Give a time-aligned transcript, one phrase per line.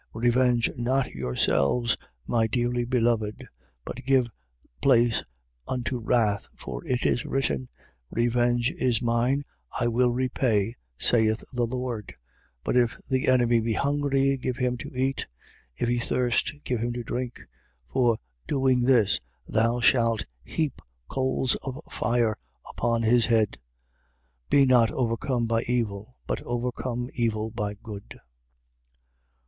[0.15, 0.21] 12:19.
[0.23, 1.95] Revenge not yourselves,
[2.25, 3.47] my dearly beloved;
[3.85, 4.25] but give
[4.81, 5.21] place
[5.67, 7.69] unto wrath, for it is written:
[8.09, 9.45] Revenge is mine,
[9.79, 12.07] I will repay, saith the Lord.
[12.63, 12.63] 12:20.
[12.63, 15.27] But if the enemy be hungry, give him to eat;
[15.75, 17.39] if he thirst, give him to drink.
[17.93, 20.81] For, doing this, thou shalt heap
[21.11, 23.59] coals of fire upon his head.
[24.49, 24.49] 12:21.
[24.49, 28.17] Be not overcome by evil: but overcome evil by good.